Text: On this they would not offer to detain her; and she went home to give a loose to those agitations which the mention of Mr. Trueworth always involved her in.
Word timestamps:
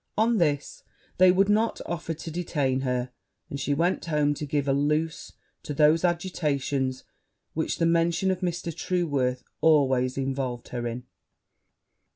On 0.17 0.37
this 0.39 0.83
they 1.19 1.31
would 1.31 1.47
not 1.47 1.79
offer 1.85 2.15
to 2.15 2.31
detain 2.31 2.79
her; 2.79 3.11
and 3.51 3.59
she 3.59 3.75
went 3.75 4.03
home 4.05 4.33
to 4.33 4.47
give 4.47 4.67
a 4.67 4.73
loose 4.73 5.33
to 5.61 5.75
those 5.75 6.03
agitations 6.03 7.03
which 7.53 7.77
the 7.77 7.85
mention 7.85 8.31
of 8.31 8.39
Mr. 8.39 8.75
Trueworth 8.75 9.43
always 9.61 10.17
involved 10.17 10.69
her 10.69 10.87
in. 10.87 11.03